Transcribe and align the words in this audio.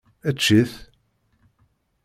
Ečč-it. 0.29 0.73